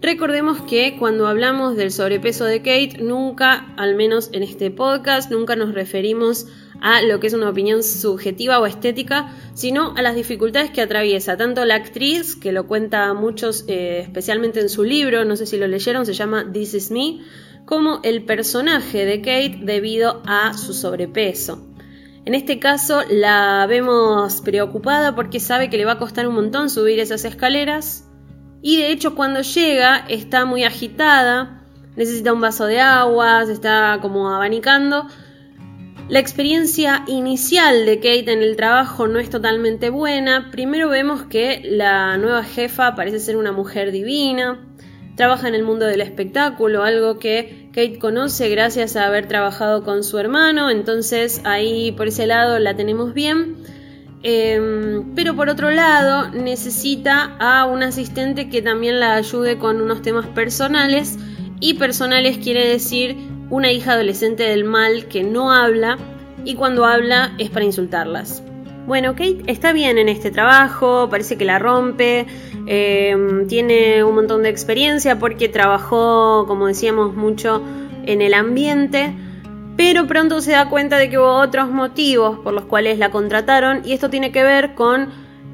Recordemos 0.00 0.60
que 0.60 0.96
cuando 0.96 1.26
hablamos 1.26 1.76
del 1.76 1.90
sobrepeso 1.90 2.44
de 2.44 2.58
Kate, 2.58 2.98
nunca, 3.00 3.74
al 3.76 3.96
menos 3.96 4.30
en 4.32 4.44
este 4.44 4.70
podcast, 4.70 5.28
nunca 5.32 5.56
nos 5.56 5.74
referimos 5.74 6.46
a 6.80 7.02
lo 7.02 7.18
que 7.18 7.26
es 7.26 7.34
una 7.34 7.50
opinión 7.50 7.82
subjetiva 7.82 8.60
o 8.60 8.66
estética, 8.66 9.34
sino 9.54 9.94
a 9.96 10.02
las 10.02 10.14
dificultades 10.14 10.70
que 10.70 10.82
atraviesa 10.82 11.36
tanto 11.36 11.64
la 11.64 11.74
actriz, 11.74 12.36
que 12.36 12.52
lo 12.52 12.68
cuenta 12.68 13.12
muchos, 13.14 13.64
eh, 13.66 14.02
especialmente 14.02 14.60
en 14.60 14.68
su 14.68 14.84
libro, 14.84 15.24
no 15.24 15.34
sé 15.34 15.46
si 15.46 15.58
lo 15.58 15.66
leyeron, 15.66 16.06
se 16.06 16.14
llama 16.14 16.46
This 16.52 16.74
Is 16.74 16.90
Me, 16.92 17.18
como 17.68 18.00
el 18.02 18.24
personaje 18.24 19.04
de 19.04 19.20
Kate 19.20 19.58
debido 19.60 20.22
a 20.24 20.54
su 20.54 20.72
sobrepeso. 20.72 21.68
En 22.24 22.34
este 22.34 22.58
caso 22.58 23.02
la 23.10 23.66
vemos 23.68 24.40
preocupada 24.40 25.14
porque 25.14 25.38
sabe 25.38 25.68
que 25.68 25.76
le 25.76 25.84
va 25.84 25.92
a 25.92 25.98
costar 25.98 26.26
un 26.26 26.34
montón 26.34 26.70
subir 26.70 26.98
esas 26.98 27.26
escaleras, 27.26 28.08
y 28.62 28.78
de 28.78 28.90
hecho 28.90 29.14
cuando 29.14 29.42
llega 29.42 29.98
está 30.08 30.46
muy 30.46 30.64
agitada, 30.64 31.62
necesita 31.94 32.32
un 32.32 32.40
vaso 32.40 32.64
de 32.64 32.80
agua, 32.80 33.44
se 33.44 33.52
está 33.52 33.98
como 34.00 34.30
abanicando. 34.30 35.06
La 36.08 36.20
experiencia 36.20 37.04
inicial 37.06 37.84
de 37.84 37.96
Kate 37.96 38.32
en 38.32 38.42
el 38.42 38.56
trabajo 38.56 39.08
no 39.08 39.18
es 39.18 39.28
totalmente 39.28 39.90
buena. 39.90 40.48
Primero 40.50 40.88
vemos 40.88 41.24
que 41.24 41.60
la 41.64 42.16
nueva 42.16 42.44
jefa 42.44 42.94
parece 42.94 43.20
ser 43.20 43.36
una 43.36 43.52
mujer 43.52 43.92
divina, 43.92 44.67
trabaja 45.18 45.48
en 45.48 45.56
el 45.56 45.64
mundo 45.64 45.84
del 45.84 46.00
espectáculo, 46.00 46.84
algo 46.84 47.18
que 47.18 47.68
Kate 47.72 47.98
conoce 47.98 48.48
gracias 48.48 48.94
a 48.94 49.06
haber 49.06 49.26
trabajado 49.26 49.82
con 49.82 50.04
su 50.04 50.16
hermano, 50.16 50.70
entonces 50.70 51.42
ahí 51.44 51.90
por 51.92 52.06
ese 52.06 52.28
lado 52.28 52.60
la 52.60 52.76
tenemos 52.76 53.12
bien. 53.12 53.56
Em, 54.22 55.14
pero 55.16 55.34
por 55.34 55.48
otro 55.48 55.70
lado, 55.70 56.30
necesita 56.30 57.36
a 57.40 57.66
un 57.66 57.82
asistente 57.82 58.48
que 58.48 58.62
también 58.62 59.00
la 59.00 59.14
ayude 59.14 59.58
con 59.58 59.80
unos 59.80 60.02
temas 60.02 60.26
personales. 60.26 61.18
Y 61.60 61.74
personales 61.74 62.38
quiere 62.38 62.68
decir 62.68 63.16
una 63.50 63.72
hija 63.72 63.94
adolescente 63.94 64.44
del 64.44 64.62
mal 64.62 65.06
que 65.06 65.24
no 65.24 65.52
habla 65.52 65.98
y 66.44 66.54
cuando 66.54 66.84
habla 66.84 67.34
es 67.38 67.50
para 67.50 67.64
insultarlas. 67.64 68.42
Bueno, 68.88 69.12
Kate 69.12 69.42
está 69.48 69.74
bien 69.74 69.98
en 69.98 70.08
este 70.08 70.30
trabajo, 70.30 71.08
parece 71.10 71.36
que 71.36 71.44
la 71.44 71.58
rompe, 71.58 72.26
em, 72.66 73.46
tiene 73.46 74.02
un 74.02 74.14
montón 74.14 74.42
de 74.42 74.48
experiencia 74.48 75.18
porque 75.18 75.50
trabajó, 75.50 76.46
como 76.48 76.68
decíamos, 76.68 77.14
mucho 77.14 77.62
en 78.06 78.22
el 78.22 78.32
ambiente 78.32 79.12
pero 79.76 80.06
pronto 80.06 80.40
se 80.40 80.52
da 80.52 80.70
cuenta 80.70 80.96
de 80.96 81.10
que 81.10 81.18
hubo 81.18 81.34
otros 81.36 81.70
motivos 81.70 82.38
por 82.40 82.54
los 82.54 82.64
cuales 82.64 82.98
la 82.98 83.10
contrataron 83.10 83.82
y 83.84 83.92
esto 83.92 84.08
tiene 84.08 84.32
que 84.32 84.42
ver 84.42 84.74
con 84.74 85.10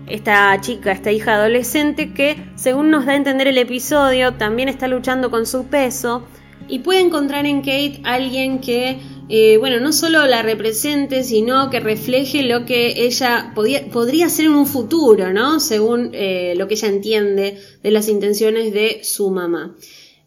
esta 0.07 0.59
chica, 0.61 0.93
esta 0.93 1.11
hija 1.11 1.35
adolescente 1.35 2.15
que, 2.15 2.37
según 2.55 2.91
nos 2.91 3.05
da 3.05 3.13
a 3.13 3.17
entender 3.17 3.49
el 3.49 3.59
episodio, 3.59 4.35
también 4.35 4.69
está 4.69 4.87
luchando 4.87 5.31
con 5.31 5.45
su 5.45 5.67
peso 5.67 6.23
y 6.69 6.79
puede 6.79 7.01
encontrar 7.01 7.45
en 7.47 7.59
Kate 7.59 8.01
alguien 8.05 8.61
que, 8.61 9.01
eh, 9.29 9.57
bueno, 9.57 9.81
no 9.81 9.93
solo 9.93 10.27
la 10.27 10.43
represente, 10.43 11.25
sino 11.25 11.71
que 11.71 11.81
refleje 11.81 12.43
lo 12.43 12.67
que 12.67 13.07
ella 13.07 13.55
podría 13.55 14.29
ser 14.29 14.47
en 14.47 14.53
un 14.53 14.67
futuro, 14.67 15.33
¿no? 15.33 15.61
Según 15.61 16.11
eh, 16.13 16.55
lo 16.57 16.69
que 16.69 16.75
ella 16.75 16.89
entiende 16.89 17.59
de 17.83 17.91
las 17.91 18.09
intenciones 18.09 18.73
de 18.75 19.01
su 19.03 19.31
mamá. 19.31 19.77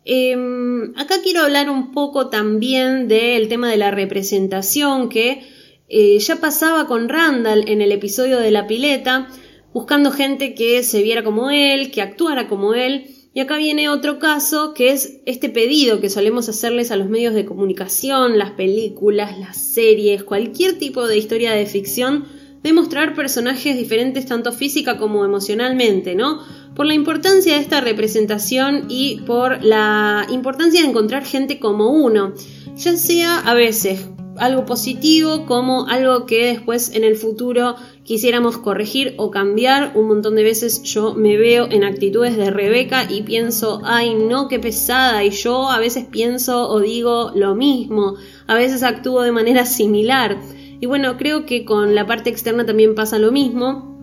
Em, 0.04 0.94
acá 0.98 1.16
quiero 1.22 1.42
hablar 1.42 1.70
un 1.70 1.92
poco 1.92 2.30
también 2.30 3.08
del 3.08 3.50
tema 3.50 3.70
de 3.70 3.78
la 3.78 3.92
representación 3.92 5.10
que 5.10 5.44
eh, 5.90 6.18
ya 6.20 6.38
pasaba 6.38 6.88
con 6.88 7.10
Randall 7.10 7.68
en 7.68 7.82
el 7.82 7.92
episodio 7.92 8.40
de 8.40 8.52
la 8.52 8.68
pileta, 8.68 9.28
buscando 9.74 10.12
gente 10.12 10.56
que 10.56 10.82
se 10.84 11.04
viera 11.04 11.24
como 11.24 11.50
él, 11.50 11.92
que 11.92 12.02
actuara 12.02 12.48
como 12.48 12.74
él. 12.74 13.17
Y 13.38 13.40
acá 13.40 13.58
viene 13.58 13.88
otro 13.88 14.18
caso 14.18 14.74
que 14.74 14.90
es 14.90 15.20
este 15.28 15.50
pedido 15.50 16.02
que 16.02 16.10
solemos 16.10 16.50
hacerles 16.50 16.90
a 16.90 16.96
los 16.96 17.08
medios 17.08 17.36
de 17.36 17.46
comunicación, 17.46 18.40
las 18.40 18.50
películas, 18.50 19.38
las 19.38 19.58
series, 19.58 20.24
cualquier 20.24 20.80
tipo 20.80 21.06
de 21.06 21.20
historia 21.20 21.52
de 21.52 21.68
ficción, 21.68 22.26
de 22.64 22.74
mostrar 22.74 23.14
personajes 23.14 23.78
diferentes 23.78 24.26
tanto 24.26 24.52
física 24.54 24.98
como 24.98 25.24
emocionalmente, 25.24 26.16
¿no? 26.16 26.42
por 26.76 26.88
la 26.88 26.96
importancia 26.96 27.54
de 27.54 27.60
esta 27.60 27.80
representación 27.80 28.86
y 28.90 29.22
por 29.28 29.64
la 29.64 30.26
importancia 30.32 30.82
de 30.82 30.88
encontrar 30.88 31.24
gente 31.24 31.60
como 31.60 31.92
uno, 31.92 32.34
ya 32.76 32.98
sea 32.98 33.40
a 33.42 33.54
veces 33.54 34.08
algo 34.40 34.66
positivo 34.66 35.46
como 35.46 35.88
algo 35.88 36.26
que 36.26 36.46
después 36.46 36.94
en 36.94 37.04
el 37.04 37.16
futuro 37.16 37.76
quisiéramos 38.04 38.58
corregir 38.58 39.14
o 39.18 39.32
cambiar. 39.32 39.92
Un 39.96 40.08
montón 40.08 40.36
de 40.36 40.44
veces 40.44 40.84
yo 40.84 41.14
me 41.14 41.38
veo 41.38 41.68
en 41.70 41.84
actitudes 41.84 42.38
de 42.38 42.52
Rebeca 42.52 43.08
y 43.10 43.24
pienso, 43.24 43.82
ay 43.84 44.14
no, 44.14 44.48
qué 44.48 44.60
pesada. 44.60 45.24
Y 45.24 45.32
yo 45.32 45.70
a 45.70 45.80
veces 45.80 46.06
pienso 46.06 46.70
o 46.70 46.80
digo 46.80 47.32
lo 47.36 47.56
mismo, 47.56 48.16
a 48.48 48.56
veces 48.56 48.84
actúo 48.84 49.22
de 49.22 49.32
manera 49.32 49.66
similar. 49.66 50.38
Y 50.80 50.86
bueno, 50.86 51.18
creo 51.18 51.46
que 51.46 51.66
con 51.66 51.96
la 51.96 52.06
parte 52.06 52.30
externa 52.30 52.66
también 52.66 52.96
pasa 52.96 53.20
lo 53.20 53.32
mismo 53.32 53.98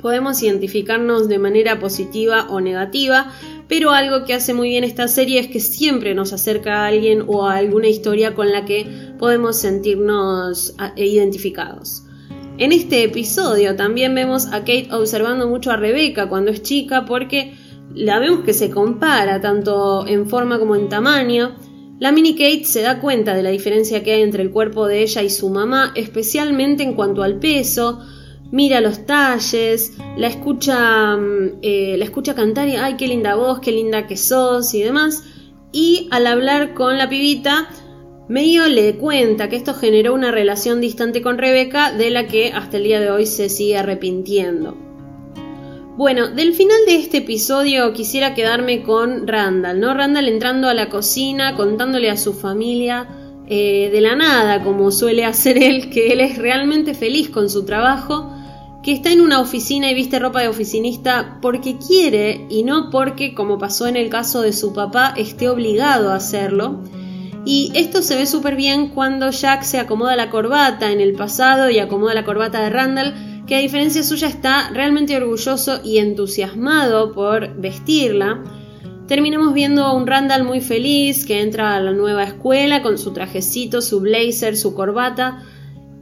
podemos 0.00 0.42
identificarnos 0.42 1.28
de 1.28 1.38
manera 1.38 1.78
positiva 1.78 2.46
o 2.48 2.60
negativa, 2.60 3.30
pero 3.70 3.92
algo 3.92 4.24
que 4.24 4.34
hace 4.34 4.52
muy 4.52 4.70
bien 4.70 4.82
esta 4.82 5.06
serie 5.06 5.38
es 5.38 5.46
que 5.46 5.60
siempre 5.60 6.12
nos 6.12 6.32
acerca 6.32 6.82
a 6.82 6.86
alguien 6.88 7.22
o 7.28 7.46
a 7.46 7.54
alguna 7.54 7.86
historia 7.86 8.34
con 8.34 8.50
la 8.50 8.64
que 8.64 8.84
podemos 9.16 9.56
sentirnos 9.58 10.74
e 10.96 11.06
identificados. 11.06 12.02
En 12.58 12.72
este 12.72 13.04
episodio 13.04 13.76
también 13.76 14.12
vemos 14.12 14.46
a 14.46 14.58
Kate 14.58 14.88
observando 14.90 15.46
mucho 15.46 15.70
a 15.70 15.76
Rebeca 15.76 16.28
cuando 16.28 16.50
es 16.50 16.64
chica 16.64 17.04
porque 17.04 17.54
la 17.94 18.18
vemos 18.18 18.40
que 18.40 18.54
se 18.54 18.70
compara 18.70 19.40
tanto 19.40 20.04
en 20.04 20.28
forma 20.28 20.58
como 20.58 20.74
en 20.74 20.88
tamaño. 20.88 21.54
La 22.00 22.10
mini 22.10 22.32
Kate 22.32 22.64
se 22.64 22.82
da 22.82 22.98
cuenta 22.98 23.34
de 23.34 23.44
la 23.44 23.50
diferencia 23.50 24.02
que 24.02 24.14
hay 24.14 24.22
entre 24.22 24.42
el 24.42 24.50
cuerpo 24.50 24.88
de 24.88 25.02
ella 25.02 25.22
y 25.22 25.30
su 25.30 25.48
mamá, 25.48 25.92
especialmente 25.94 26.82
en 26.82 26.94
cuanto 26.94 27.22
al 27.22 27.38
peso, 27.38 28.00
mira 28.50 28.80
los 28.80 29.06
talles, 29.06 29.94
la 30.16 30.26
escucha, 30.26 31.16
mm, 31.16 31.58
eh, 31.62 31.96
la 31.98 32.04
escucha 32.04 32.34
cantar 32.34 32.68
y, 32.68 32.76
ay, 32.76 32.96
qué 32.96 33.08
linda 33.08 33.34
voz, 33.34 33.60
qué 33.60 33.72
linda 33.72 34.06
que 34.06 34.16
sos 34.16 34.74
y 34.74 34.82
demás. 34.82 35.24
Y 35.72 36.08
al 36.10 36.26
hablar 36.26 36.74
con 36.74 36.98
la 36.98 37.08
pibita, 37.08 37.68
medio 38.28 38.68
le 38.68 38.96
cuenta 38.96 39.48
que 39.48 39.56
esto 39.56 39.74
generó 39.74 40.14
una 40.14 40.30
relación 40.30 40.80
distante 40.80 41.22
con 41.22 41.38
Rebeca 41.38 41.92
de 41.92 42.10
la 42.10 42.26
que 42.26 42.52
hasta 42.52 42.76
el 42.76 42.84
día 42.84 43.00
de 43.00 43.10
hoy 43.10 43.26
se 43.26 43.48
sigue 43.48 43.76
arrepintiendo. 43.76 44.76
Bueno, 45.96 46.28
del 46.28 46.54
final 46.54 46.78
de 46.86 46.96
este 46.96 47.18
episodio 47.18 47.92
quisiera 47.92 48.34
quedarme 48.34 48.82
con 48.82 49.26
Randall, 49.26 49.80
¿no? 49.80 49.92
Randall 49.92 50.28
entrando 50.28 50.68
a 50.68 50.74
la 50.74 50.88
cocina, 50.88 51.56
contándole 51.56 52.08
a 52.08 52.16
su 52.16 52.32
familia 52.32 53.06
eh, 53.46 53.90
de 53.92 54.00
la 54.00 54.16
nada, 54.16 54.62
como 54.64 54.90
suele 54.92 55.24
hacer 55.24 55.58
él, 55.62 55.90
que 55.90 56.12
él 56.12 56.20
es 56.20 56.38
realmente 56.38 56.94
feliz 56.94 57.28
con 57.28 57.50
su 57.50 57.64
trabajo 57.64 58.32
que 58.82 58.92
está 58.92 59.12
en 59.12 59.20
una 59.20 59.40
oficina 59.40 59.90
y 59.90 59.94
viste 59.94 60.18
ropa 60.18 60.40
de 60.40 60.48
oficinista 60.48 61.38
porque 61.42 61.76
quiere 61.76 62.46
y 62.48 62.62
no 62.62 62.88
porque, 62.90 63.34
como 63.34 63.58
pasó 63.58 63.86
en 63.86 63.96
el 63.96 64.08
caso 64.08 64.40
de 64.40 64.52
su 64.52 64.72
papá, 64.72 65.12
esté 65.16 65.48
obligado 65.48 66.10
a 66.10 66.16
hacerlo. 66.16 66.80
Y 67.44 67.72
esto 67.74 68.02
se 68.02 68.16
ve 68.16 68.26
súper 68.26 68.56
bien 68.56 68.88
cuando 68.88 69.30
Jack 69.30 69.62
se 69.62 69.78
acomoda 69.78 70.16
la 70.16 70.30
corbata 70.30 70.92
en 70.92 71.00
el 71.00 71.14
pasado 71.14 71.70
y 71.70 71.78
acomoda 71.78 72.14
la 72.14 72.24
corbata 72.24 72.60
de 72.60 72.70
Randall, 72.70 73.44
que 73.46 73.56
a 73.56 73.60
diferencia 73.60 74.02
suya 74.02 74.28
está 74.28 74.70
realmente 74.70 75.16
orgulloso 75.16 75.80
y 75.84 75.98
entusiasmado 75.98 77.12
por 77.12 77.54
vestirla. 77.56 78.42
Terminamos 79.08 79.52
viendo 79.54 79.84
a 79.84 79.92
un 79.92 80.06
Randall 80.06 80.44
muy 80.44 80.60
feliz 80.60 81.26
que 81.26 81.40
entra 81.40 81.74
a 81.74 81.80
la 81.80 81.92
nueva 81.92 82.24
escuela 82.24 82.82
con 82.82 82.96
su 82.96 83.12
trajecito, 83.12 83.82
su 83.82 84.00
blazer, 84.00 84.56
su 84.56 84.74
corbata, 84.74 85.42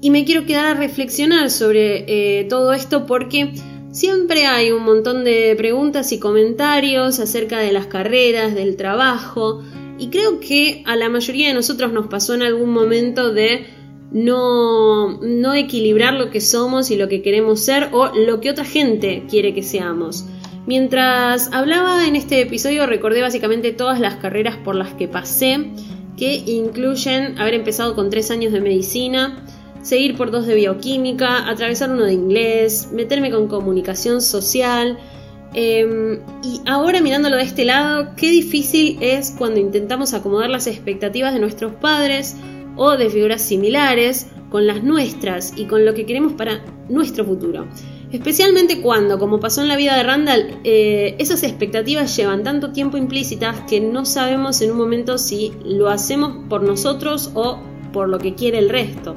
y 0.00 0.10
me 0.10 0.24
quiero 0.24 0.46
quedar 0.46 0.66
a 0.66 0.74
reflexionar 0.74 1.50
sobre 1.50 2.04
eh, 2.40 2.44
todo 2.44 2.72
esto 2.72 3.06
porque 3.06 3.52
siempre 3.90 4.46
hay 4.46 4.70
un 4.70 4.84
montón 4.84 5.24
de 5.24 5.54
preguntas 5.56 6.12
y 6.12 6.18
comentarios 6.18 7.18
acerca 7.18 7.58
de 7.58 7.72
las 7.72 7.86
carreras, 7.86 8.54
del 8.54 8.76
trabajo, 8.76 9.62
y 9.98 10.10
creo 10.10 10.38
que 10.38 10.82
a 10.86 10.94
la 10.94 11.08
mayoría 11.08 11.48
de 11.48 11.54
nosotros 11.54 11.92
nos 11.92 12.06
pasó 12.06 12.34
en 12.34 12.42
algún 12.42 12.70
momento 12.70 13.32
de 13.32 13.66
no, 14.12 15.18
no 15.20 15.54
equilibrar 15.54 16.14
lo 16.14 16.30
que 16.30 16.40
somos 16.40 16.90
y 16.90 16.96
lo 16.96 17.08
que 17.08 17.20
queremos 17.20 17.60
ser 17.60 17.88
o 17.92 18.08
lo 18.14 18.40
que 18.40 18.50
otra 18.50 18.64
gente 18.64 19.24
quiere 19.28 19.54
que 19.54 19.62
seamos. 19.62 20.24
Mientras 20.66 21.52
hablaba 21.52 22.06
en 22.06 22.14
este 22.14 22.40
episodio 22.40 22.86
recordé 22.86 23.22
básicamente 23.22 23.72
todas 23.72 23.98
las 24.00 24.16
carreras 24.16 24.56
por 24.56 24.76
las 24.76 24.94
que 24.94 25.08
pasé, 25.08 25.72
que 26.16 26.34
incluyen 26.34 27.38
haber 27.38 27.54
empezado 27.54 27.94
con 27.94 28.10
tres 28.10 28.30
años 28.30 28.52
de 28.52 28.60
medicina, 28.60 29.44
seguir 29.82 30.16
por 30.16 30.30
dos 30.30 30.47
de 30.47 30.54
bioquímica, 30.54 31.49
atravesar 31.49 31.90
uno 31.90 32.04
de 32.04 32.12
inglés, 32.12 32.88
meterme 32.92 33.30
con 33.30 33.49
comunicación 33.49 34.20
social. 34.20 34.99
Em, 35.54 36.20
y 36.42 36.61
ahora 36.66 37.00
mirándolo 37.00 37.37
de 37.37 37.42
este 37.42 37.64
lado, 37.64 38.11
qué 38.16 38.30
difícil 38.30 38.99
es 39.00 39.35
cuando 39.37 39.61
intentamos 39.61 40.12
acomodar 40.12 40.50
las 40.50 40.66
expectativas 40.66 41.32
de 41.32 41.40
nuestros 41.40 41.73
padres 41.73 42.37
o 42.76 42.97
de 42.97 43.08
figuras 43.11 43.42
similares 43.42 44.26
con 44.50 44.66
las 44.66 44.82
nuestras 44.82 45.52
y 45.56 45.66
con 45.66 45.85
lo 45.85 45.94
que 45.94 46.06
queremos 46.06 46.32
para 46.35 46.64
nuestro 46.88 47.25
futuro. 47.25 47.66
Especialmente 48.11 48.80
cuando, 48.80 49.18
como 49.18 49.38
pasó 49.38 49.61
en 49.61 49.68
la 49.68 49.76
vida 49.76 49.94
de 49.94 50.02
Randall, 50.02 50.61
eh, 50.64 51.14
esas 51.18 51.42
expectativas 51.42 52.16
llevan 52.16 52.42
tanto 52.42 52.73
tiempo 52.73 52.97
implícitas 52.97 53.61
que 53.68 53.80
no 53.80 54.06
sabemos 54.06 54.62
en 54.62 54.70
un 54.70 54.78
momento 54.78 55.18
si 55.18 55.52
lo 55.62 55.90
hacemos 55.90 56.49
por 56.49 56.62
nosotros 56.62 57.30
o 57.35 57.61
por 57.92 58.08
lo 58.08 58.18
que 58.18 58.35
quiere 58.35 58.58
el 58.58 58.70
resto. 58.70 59.14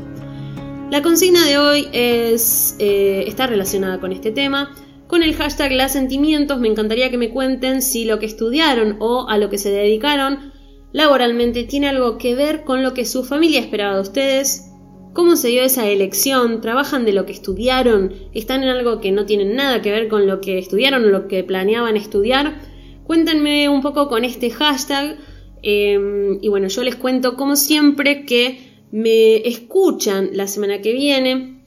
La 0.92 1.02
consigna 1.02 1.46
de 1.46 1.58
hoy 1.58 1.88
es, 1.94 2.76
eh, 2.78 3.24
está 3.26 3.48
relacionada 3.48 4.02
con 4.02 4.12
este 4.12 4.30
tema. 4.30 4.76
Con 5.08 5.24
el 5.24 5.34
hashtag 5.36 5.72
Las 5.72 5.94
Sentimientos 5.94 6.60
me 6.60 6.68
encantaría 6.68 7.10
que 7.10 7.18
me 7.18 7.30
cuenten 7.30 7.82
si 7.82 8.04
lo 8.04 8.20
que 8.20 8.26
estudiaron 8.26 8.98
o 9.00 9.26
a 9.30 9.38
lo 9.38 9.50
que 9.50 9.58
se 9.58 9.72
dedicaron 9.72 10.52
laboralmente 10.92 11.64
tiene 11.64 11.88
algo 11.88 12.18
que 12.18 12.36
ver 12.36 12.66
con 12.66 12.84
lo 12.84 12.94
que 12.94 13.06
su 13.06 13.24
familia 13.24 13.62
esperaba 13.62 13.96
de 13.96 14.02
ustedes, 14.02 14.70
cómo 15.14 15.38
se 15.38 15.48
dio 15.48 15.64
esa 15.64 15.88
elección, 15.88 16.60
trabajan 16.60 17.06
de 17.06 17.14
lo 17.14 17.26
que 17.26 17.32
estudiaron, 17.32 18.14
están 18.34 18.62
en 18.62 18.70
algo 18.70 19.00
que 19.00 19.14
no 19.14 19.26
tienen 19.26 19.56
nada 19.56 19.82
que 19.82 19.92
ver 19.92 20.10
con 20.10 20.28
lo 20.28 20.42
que 20.42 20.58
estudiaron 20.58 21.06
o 21.06 21.08
lo 21.08 21.30
que 21.30 21.46
planeaban 21.46 21.96
estudiar. 21.96 22.60
Cuéntenme 23.06 23.70
un 23.70 23.82
poco 23.82 24.10
con 24.10 24.26
este 24.26 24.50
hashtag 24.50 25.18
eh, 25.64 26.38
y 26.42 26.50
bueno, 26.50 26.68
yo 26.68 26.84
les 26.84 26.98
cuento 26.98 27.38
como 27.38 27.56
siempre 27.56 28.26
que 28.26 28.71
me 28.92 29.48
escuchan 29.48 30.30
la 30.34 30.48
semana 30.48 30.82
que 30.82 30.94
viene 30.94 31.64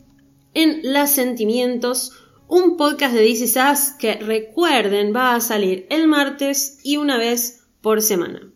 en 0.54 0.80
Las 0.82 1.12
Sentimientos, 1.12 2.12
un 2.48 2.76
podcast 2.76 3.14
de 3.14 3.22
DC 3.22 3.60
que 3.98 4.14
recuerden 4.14 5.14
va 5.14 5.34
a 5.34 5.40
salir 5.40 5.86
el 5.90 6.06
martes 6.06 6.78
y 6.84 6.96
una 6.98 7.18
vez 7.18 7.64
por 7.80 8.02
semana. 8.02 8.53